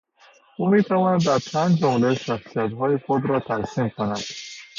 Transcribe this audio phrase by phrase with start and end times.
[0.57, 4.19] او میتواند در چند جمله شخصیتهای خود را ترسیم کند.